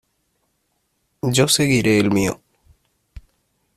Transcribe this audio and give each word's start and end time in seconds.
yo 1.21 1.47
seguiré 1.47 1.99
el 1.99 2.09
mío. 2.09 2.41